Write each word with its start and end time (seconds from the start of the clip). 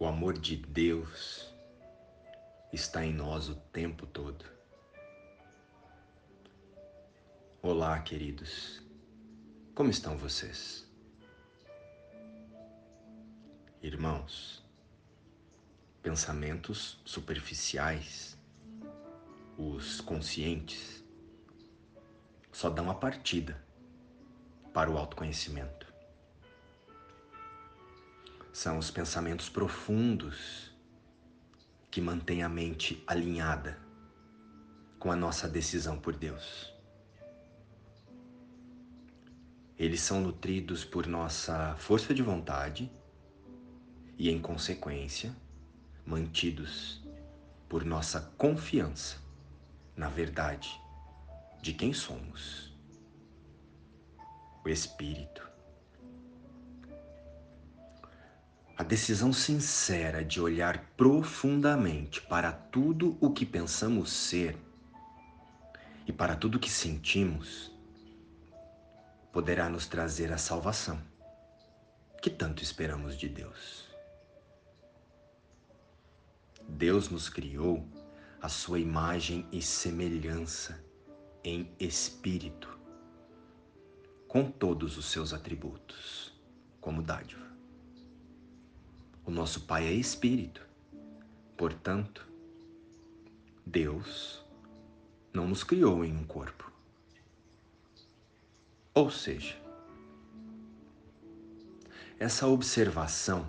O 0.00 0.06
amor 0.06 0.38
de 0.38 0.54
Deus 0.54 1.52
está 2.72 3.04
em 3.04 3.12
nós 3.12 3.48
o 3.48 3.56
tempo 3.56 4.06
todo. 4.06 4.44
Olá, 7.60 7.98
queridos. 8.02 8.80
Como 9.74 9.90
estão 9.90 10.16
vocês? 10.16 10.88
Irmãos, 13.82 14.64
pensamentos 16.00 17.00
superficiais, 17.04 18.38
os 19.56 20.00
conscientes, 20.00 21.02
só 22.52 22.70
dão 22.70 22.88
a 22.88 22.94
partida 22.94 23.60
para 24.72 24.88
o 24.88 24.96
autoconhecimento 24.96 25.87
são 28.58 28.76
os 28.76 28.90
pensamentos 28.90 29.48
profundos 29.48 30.72
que 31.92 32.00
mantêm 32.00 32.42
a 32.42 32.48
mente 32.48 33.00
alinhada 33.06 33.78
com 34.98 35.12
a 35.12 35.16
nossa 35.16 35.48
decisão 35.48 35.96
por 35.96 36.16
Deus. 36.16 36.74
Eles 39.78 40.00
são 40.00 40.20
nutridos 40.20 40.84
por 40.84 41.06
nossa 41.06 41.76
força 41.76 42.12
de 42.12 42.20
vontade 42.20 42.90
e, 44.18 44.28
em 44.28 44.40
consequência, 44.40 45.32
mantidos 46.04 47.00
por 47.68 47.84
nossa 47.84 48.20
confiança 48.36 49.18
na 49.96 50.08
verdade 50.08 50.68
de 51.62 51.74
quem 51.74 51.92
somos. 51.92 52.76
O 54.64 54.68
Espírito 54.68 55.47
A 58.78 58.84
decisão 58.84 59.32
sincera 59.32 60.24
de 60.24 60.40
olhar 60.40 60.78
profundamente 60.96 62.22
para 62.22 62.52
tudo 62.52 63.18
o 63.20 63.32
que 63.32 63.44
pensamos 63.44 64.12
ser 64.12 64.56
e 66.06 66.12
para 66.12 66.36
tudo 66.36 66.58
o 66.58 66.60
que 66.60 66.70
sentimos 66.70 67.72
poderá 69.32 69.68
nos 69.68 69.88
trazer 69.88 70.32
a 70.32 70.38
salvação 70.38 71.02
que 72.22 72.30
tanto 72.30 72.62
esperamos 72.62 73.18
de 73.18 73.28
Deus. 73.28 73.88
Deus 76.68 77.08
nos 77.08 77.28
criou 77.28 77.84
a 78.40 78.48
sua 78.48 78.78
imagem 78.78 79.44
e 79.50 79.60
semelhança 79.60 80.80
em 81.42 81.68
espírito, 81.80 82.78
com 84.28 84.48
todos 84.48 84.96
os 84.96 85.06
seus 85.06 85.32
atributos, 85.32 86.32
como 86.80 87.02
dádiva. 87.02 87.57
O 89.28 89.30
nosso 89.30 89.60
Pai 89.66 89.86
é 89.86 89.92
Espírito. 89.92 90.66
Portanto, 91.54 92.26
Deus 93.66 94.42
não 95.34 95.46
nos 95.46 95.62
criou 95.62 96.02
em 96.02 96.16
um 96.16 96.24
corpo. 96.24 96.72
Ou 98.94 99.10
seja, 99.10 99.54
essa 102.18 102.46
observação 102.46 103.46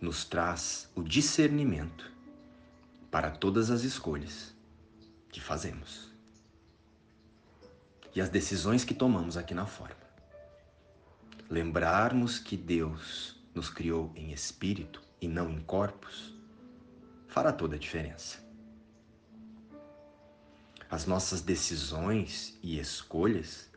nos 0.00 0.24
traz 0.24 0.88
o 0.94 1.02
discernimento 1.02 2.08
para 3.10 3.32
todas 3.32 3.72
as 3.72 3.82
escolhas 3.82 4.54
que 5.32 5.40
fazemos 5.40 6.08
e 8.14 8.20
as 8.20 8.28
decisões 8.28 8.84
que 8.84 8.94
tomamos 8.94 9.36
aqui 9.36 9.54
na 9.54 9.66
forma 9.66 10.09
lembrarmos 11.50 12.38
que 12.38 12.56
Deus 12.56 13.36
nos 13.52 13.68
criou 13.68 14.12
em 14.14 14.30
espírito 14.30 15.02
e 15.20 15.26
não 15.26 15.50
em 15.50 15.58
corpos, 15.60 16.32
fará 17.26 17.52
toda 17.52 17.74
a 17.74 17.78
diferença. 17.78 18.38
As 20.88 21.06
nossas 21.06 21.40
decisões 21.40 22.56
e 22.62 22.78
escolhas, 22.78 23.68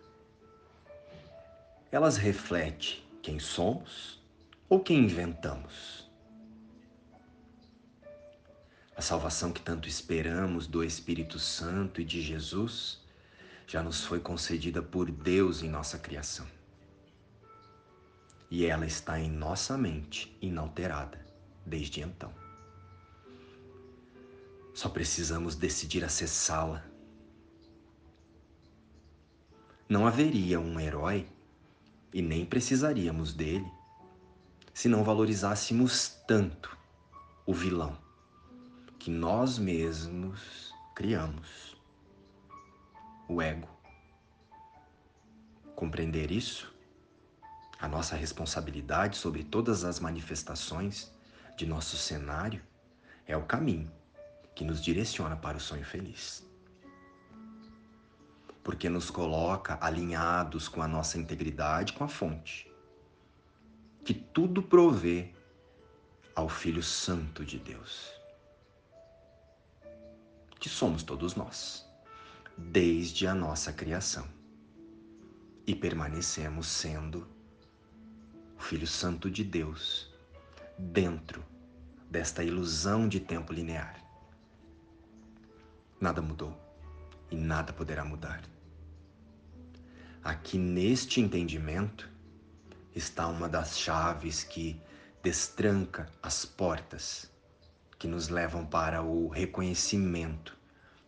elas 1.91 2.15
refletem 2.15 3.03
quem 3.23 3.39
somos 3.39 4.21
ou 4.69 4.79
quem 4.79 4.99
inventamos. 4.99 6.07
A 8.95 9.01
salvação 9.01 9.51
que 9.51 9.61
tanto 9.61 9.87
esperamos 9.87 10.67
do 10.67 10.83
Espírito 10.83 11.39
Santo 11.39 11.99
e 11.99 12.05
de 12.05 12.21
Jesus 12.21 13.01
já 13.65 13.81
nos 13.81 14.03
foi 14.03 14.19
concedida 14.19 14.83
por 14.83 15.09
Deus 15.09 15.63
em 15.63 15.69
nossa 15.69 15.97
criação 15.97 16.47
e 18.53 18.67
ela 18.67 18.85
está 18.85 19.19
em 19.19 19.31
nossa 19.31 19.75
mente, 19.75 20.37
inalterada, 20.39 21.19
desde 21.65 22.01
então. 22.01 22.31
Só 24.75 24.89
precisamos 24.89 25.55
decidir 25.55 26.05
acessá-la. 26.05 26.85
Não 29.89 30.05
haveria 30.05 30.59
um 30.59 30.79
herói, 30.79 31.27
e 32.13 32.21
nem 32.21 32.45
precisaríamos 32.45 33.33
dele, 33.33 33.65
se 34.71 34.87
não 34.87 35.03
valorizássemos 35.03 36.09
tanto 36.27 36.77
o 37.47 37.55
vilão 37.55 37.97
que 38.99 39.09
nós 39.09 39.57
mesmos 39.57 40.71
criamos, 40.93 41.75
o 43.27 43.41
ego. 43.41 43.67
Compreender 45.75 46.29
isso 46.31 46.71
a 47.83 47.87
nossa 47.89 48.15
responsabilidade 48.15 49.17
sobre 49.17 49.43
todas 49.43 49.83
as 49.83 49.99
manifestações 49.99 51.11
de 51.57 51.65
nosso 51.65 51.97
cenário 51.97 52.63
é 53.27 53.35
o 53.35 53.43
caminho 53.43 53.91
que 54.55 54.63
nos 54.63 54.81
direciona 54.81 55.35
para 55.35 55.57
o 55.57 55.59
sonho 55.59 55.83
feliz. 55.83 56.47
Porque 58.63 58.87
nos 58.87 59.09
coloca 59.09 59.77
alinhados 59.81 60.69
com 60.69 60.81
a 60.81 60.87
nossa 60.87 61.19
integridade, 61.19 61.91
com 61.91 62.05
a 62.05 62.07
fonte, 62.07 62.71
que 64.05 64.13
tudo 64.13 64.63
provê 64.63 65.33
ao 66.33 66.47
Filho 66.47 66.81
Santo 66.81 67.43
de 67.43 67.59
Deus, 67.59 68.13
que 70.57 70.69
somos 70.69 71.03
todos 71.03 71.35
nós, 71.35 71.85
desde 72.57 73.27
a 73.27 73.35
nossa 73.35 73.73
criação, 73.73 74.25
e 75.67 75.75
permanecemos 75.75 76.67
sendo 76.67 77.32
Filho 78.63 78.87
Santo 78.87 79.29
de 79.29 79.43
Deus, 79.43 80.09
dentro 80.77 81.43
desta 82.09 82.45
ilusão 82.45 83.09
de 83.09 83.19
tempo 83.19 83.51
linear. 83.51 84.01
Nada 85.99 86.21
mudou 86.21 86.57
e 87.29 87.35
nada 87.35 87.73
poderá 87.73 88.05
mudar. 88.05 88.41
Aqui 90.23 90.57
neste 90.57 91.19
entendimento 91.19 92.09
está 92.95 93.27
uma 93.27 93.49
das 93.49 93.77
chaves 93.77 94.45
que 94.45 94.81
destranca 95.21 96.09
as 96.21 96.45
portas 96.45 97.29
que 97.99 98.07
nos 98.07 98.29
levam 98.29 98.65
para 98.65 99.01
o 99.03 99.27
reconhecimento 99.27 100.57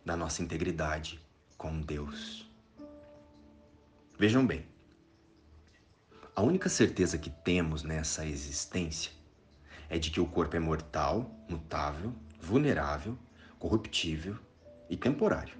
da 0.04 0.14
nossa 0.14 0.42
integridade 0.42 1.18
com 1.56 1.80
Deus. 1.80 2.46
Vejam 4.18 4.46
bem, 4.46 4.75
a 6.36 6.42
única 6.42 6.68
certeza 6.68 7.16
que 7.16 7.30
temos 7.30 7.82
nessa 7.82 8.26
existência 8.26 9.10
é 9.88 9.98
de 9.98 10.10
que 10.10 10.20
o 10.20 10.26
corpo 10.26 10.54
é 10.54 10.60
mortal, 10.60 11.34
mutável, 11.48 12.12
vulnerável, 12.38 13.16
corruptível 13.58 14.36
e 14.90 14.98
temporário. 14.98 15.56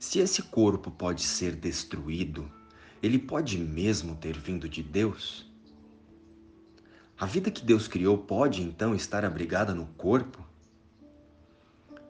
Se 0.00 0.18
esse 0.18 0.42
corpo 0.42 0.90
pode 0.90 1.22
ser 1.22 1.54
destruído, 1.54 2.50
ele 3.00 3.20
pode 3.20 3.56
mesmo 3.56 4.16
ter 4.16 4.36
vindo 4.36 4.68
de 4.68 4.82
Deus? 4.82 5.48
A 7.16 7.24
vida 7.24 7.52
que 7.52 7.64
Deus 7.64 7.86
criou 7.86 8.18
pode 8.18 8.60
então 8.60 8.96
estar 8.96 9.24
abrigada 9.24 9.72
no 9.72 9.86
corpo? 9.86 10.44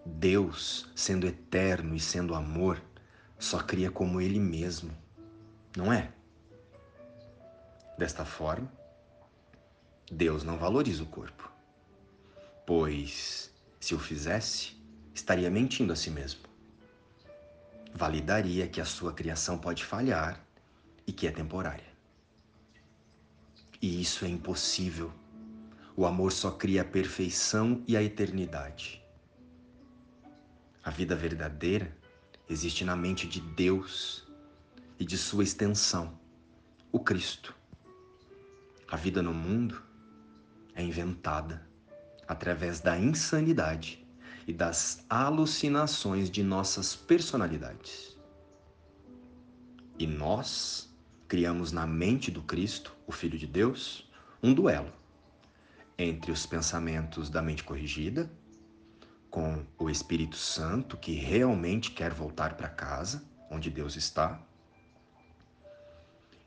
Deus, 0.07 0.89
sendo 0.97 1.27
eterno 1.27 1.95
e 1.95 2.01
sendo 2.01 2.35
amor, 2.35 2.81
só 3.39 3.59
cria 3.59 3.91
como 3.91 4.23
Ele 4.23 4.41
mesmo, 4.41 4.97
não 5.77 5.93
é? 5.93 6.15
Desta 8.01 8.25
forma, 8.25 8.67
Deus 10.11 10.43
não 10.43 10.57
valoriza 10.57 11.03
o 11.03 11.07
corpo, 11.07 11.53
pois, 12.67 13.55
se 13.79 13.95
o 13.95 13.99
fizesse, 13.99 14.83
estaria 15.13 15.51
mentindo 15.51 15.93
a 15.93 15.97
si 15.97 16.11
mesmo. 16.11 16.41
Validaria 17.93 18.67
que 18.67 18.81
a 18.81 18.87
sua 18.87 19.13
criação 19.13 19.59
pode 19.59 19.85
falhar 19.85 20.43
e 21.07 21.13
que 21.13 21.27
é 21.27 21.31
temporária. 21.31 21.93
E 23.83 24.01
isso 24.01 24.25
é 24.25 24.29
impossível. 24.29 25.13
O 25.95 26.07
amor 26.07 26.33
só 26.33 26.53
cria 26.53 26.81
a 26.81 26.87
perfeição 26.87 27.85
e 27.87 27.99
a 27.99 28.03
eternidade. 28.03 29.05
A 30.83 30.89
vida 30.89 31.15
verdadeira 31.15 31.95
existe 32.49 32.83
na 32.83 32.97
mente 32.97 33.29
de 33.29 33.43
Deus 33.43 34.27
e 34.99 35.05
de 35.05 35.19
sua 35.19 35.45
extensão, 35.45 36.19
o 36.91 36.99
Cristo 36.99 37.60
A 38.91 38.97
vida 38.97 39.23
no 39.23 39.33
mundo 39.33 39.81
é 40.75 40.83
inventada 40.83 41.65
através 42.27 42.81
da 42.81 42.99
insanidade 42.99 44.05
e 44.49 44.53
das 44.53 45.05
alucinações 45.09 46.29
de 46.29 46.43
nossas 46.43 46.97
personalidades. 46.97 48.19
E 49.97 50.09
nós 50.09 50.93
criamos 51.29 51.71
na 51.71 51.87
mente 51.87 52.33
do 52.33 52.43
Cristo, 52.43 52.97
o 53.07 53.13
Filho 53.13 53.39
de 53.39 53.47
Deus, 53.47 54.11
um 54.43 54.53
duelo 54.53 54.93
entre 55.97 56.33
os 56.33 56.45
pensamentos 56.45 57.31
da 57.31 57.41
mente 57.41 57.63
corrigida, 57.63 58.29
com 59.31 59.65
o 59.79 59.89
Espírito 59.89 60.37
Santo 60.37 60.97
que 60.97 61.13
realmente 61.13 61.93
quer 61.93 62.13
voltar 62.13 62.57
para 62.57 62.69
casa, 62.69 63.23
onde 63.49 63.71
Deus 63.71 63.95
está, 63.95 64.43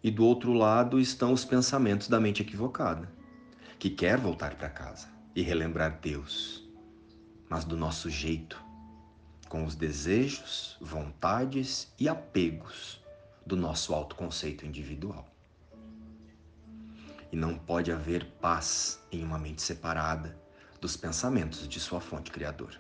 e 0.04 0.12
do 0.12 0.26
outro 0.26 0.52
lado 0.52 1.00
estão 1.00 1.32
os 1.32 1.46
pensamentos 1.46 2.10
da 2.10 2.20
mente 2.20 2.42
equivocada, 2.42 3.10
que 3.80 3.90
quer 3.90 4.18
voltar 4.18 4.56
para 4.56 4.70
casa 4.70 5.08
e 5.34 5.42
relembrar 5.42 6.00
Deus, 6.02 6.68
mas 7.50 7.64
do 7.64 7.78
nosso 7.78 8.10
jeito, 8.10 8.62
com 9.48 9.64
os 9.64 9.76
desejos, 9.76 10.78
vontades 10.82 11.94
e 11.98 12.10
apegos 12.10 13.02
do 13.46 13.56
nosso 13.56 13.94
autoconceito 13.94 14.66
individual. 14.66 15.26
E 17.32 17.36
não 17.36 17.56
pode 17.56 17.92
haver 17.92 18.26
paz 18.42 19.02
em 19.12 19.24
uma 19.24 19.40
mente 19.40 19.62
separada 19.62 20.38
dos 20.82 20.98
pensamentos 20.98 21.68
de 21.68 21.80
sua 21.80 22.02
fonte 22.02 22.30
criadora. 22.30 22.78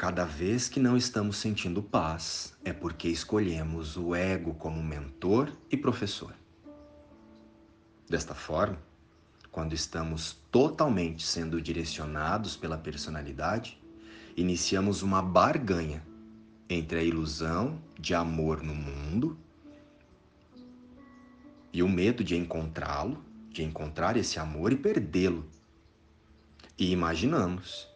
Cada 0.00 0.24
vez 0.24 0.66
que 0.66 0.80
não 0.80 0.96
estamos 0.96 1.36
sentindo 1.36 1.82
paz, 1.82 2.54
é 2.64 2.72
porque 2.72 3.06
escolhemos 3.06 3.98
o 3.98 4.14
ego 4.14 4.54
como 4.54 4.82
mentor 4.82 5.52
e 5.70 5.76
professor. 5.76 6.34
Desta 8.08 8.34
forma, 8.34 8.78
quando 9.52 9.74
estamos 9.74 10.38
totalmente 10.50 11.22
sendo 11.22 11.60
direcionados 11.60 12.56
pela 12.56 12.78
personalidade, 12.78 13.78
iniciamos 14.34 15.02
uma 15.02 15.20
barganha 15.20 16.02
entre 16.66 16.98
a 16.98 17.02
ilusão 17.02 17.78
de 17.98 18.14
amor 18.14 18.62
no 18.62 18.74
mundo 18.74 19.36
e 21.74 21.82
o 21.82 21.88
medo 21.90 22.24
de 22.24 22.38
encontrá-lo, 22.38 23.22
de 23.50 23.62
encontrar 23.62 24.16
esse 24.16 24.38
amor 24.38 24.72
e 24.72 24.76
perdê-lo. 24.76 25.46
E 26.78 26.90
imaginamos 26.90 27.89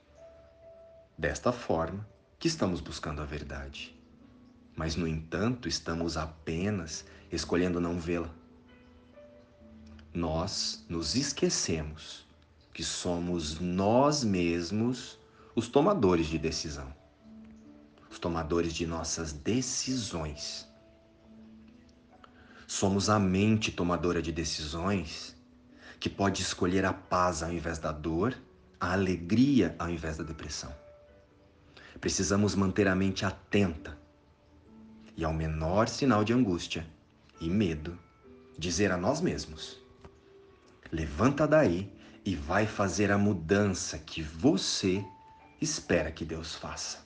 desta 1.16 1.52
forma 1.52 2.06
que 2.38 2.48
estamos 2.48 2.80
buscando 2.80 3.22
a 3.22 3.24
verdade. 3.24 3.94
Mas, 4.76 4.96
no 4.96 5.06
entanto, 5.06 5.68
estamos 5.68 6.16
apenas 6.16 7.04
escolhendo 7.30 7.80
não 7.80 7.98
vê-la. 7.98 8.30
Nós 10.12 10.84
nos 10.88 11.14
esquecemos 11.14 12.26
que 12.72 12.82
somos 12.82 13.60
nós 13.60 14.24
mesmos 14.24 15.18
os 15.54 15.68
tomadores 15.68 16.26
de 16.26 16.38
decisão, 16.38 16.92
os 18.10 18.18
tomadores 18.18 18.74
de 18.74 18.86
nossas 18.86 19.32
decisões. 19.32 20.68
Somos 22.66 23.08
a 23.08 23.18
mente 23.18 23.70
tomadora 23.70 24.20
de 24.20 24.32
decisões 24.32 25.36
que 26.00 26.10
pode 26.10 26.42
escolher 26.42 26.84
a 26.84 26.92
paz 26.92 27.42
ao 27.42 27.52
invés 27.52 27.78
da 27.78 27.92
dor, 27.92 28.36
a 28.80 28.92
alegria 28.92 29.76
ao 29.78 29.88
invés 29.88 30.16
da 30.16 30.24
depressão. 30.24 30.83
Precisamos 32.04 32.54
manter 32.54 32.86
a 32.86 32.94
mente 32.94 33.24
atenta 33.24 33.98
e, 35.16 35.24
ao 35.24 35.32
menor 35.32 35.88
sinal 35.88 36.22
de 36.22 36.34
angústia 36.34 36.86
e 37.40 37.48
medo, 37.48 37.98
dizer 38.58 38.92
a 38.92 38.96
nós 38.98 39.22
mesmos: 39.22 39.82
levanta 40.92 41.48
daí 41.48 41.90
e 42.22 42.36
vai 42.36 42.66
fazer 42.66 43.10
a 43.10 43.16
mudança 43.16 43.98
que 43.98 44.20
você 44.20 45.02
espera 45.62 46.12
que 46.12 46.26
Deus 46.26 46.54
faça. 46.54 47.02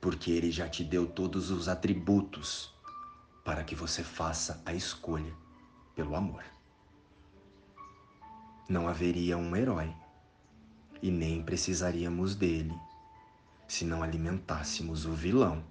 Porque 0.00 0.30
Ele 0.30 0.50
já 0.50 0.66
te 0.66 0.82
deu 0.82 1.06
todos 1.06 1.50
os 1.50 1.68
atributos 1.68 2.74
para 3.44 3.62
que 3.62 3.74
você 3.74 4.02
faça 4.02 4.62
a 4.64 4.72
escolha 4.72 5.34
pelo 5.94 6.16
amor. 6.16 6.42
Não 8.70 8.88
haveria 8.88 9.36
um 9.36 9.54
herói 9.54 9.94
e 11.02 11.10
nem 11.10 11.42
precisaríamos 11.42 12.34
dele 12.36 12.74
se 13.66 13.84
não 13.84 14.02
alimentássemos 14.02 15.04
o 15.04 15.12
vilão 15.12 15.64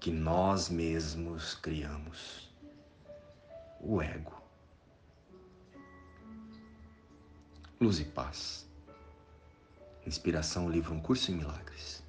que 0.00 0.10
nós 0.10 0.68
mesmos 0.68 1.54
criamos 1.54 2.50
o 3.80 4.02
ego. 4.02 4.34
Luz 7.80 8.00
e 8.00 8.04
paz. 8.04 8.66
Inspiração, 10.06 10.68
livro 10.68 10.94
Um 10.94 11.00
Curso 11.00 11.30
em 11.30 11.34
Milagres. 11.34 12.05